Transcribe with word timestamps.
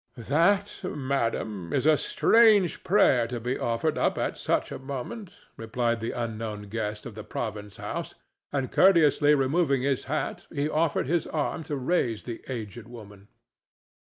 "That, 0.17 0.79
madam, 0.83 1.71
is 1.73 1.85
a 1.85 1.95
strange 1.95 2.83
prayer 2.83 3.27
to 3.27 3.39
be 3.39 3.55
offered 3.59 3.99
up 3.99 4.17
at 4.17 4.35
such 4.35 4.71
a 4.71 4.79
moment," 4.79 5.37
replied 5.57 5.99
the 6.01 6.11
unknown 6.13 6.63
guest 6.69 7.05
of 7.05 7.13
the 7.13 7.23
province 7.23 7.77
house, 7.77 8.15
and, 8.51 8.71
courteously 8.71 9.35
removing 9.35 9.83
his 9.83 10.05
hat, 10.05 10.47
he 10.51 10.67
offered 10.67 11.05
his 11.05 11.27
arm 11.27 11.61
to 11.65 11.75
raise 11.77 12.23
the 12.23 12.43
aged 12.49 12.87
woman. 12.87 13.27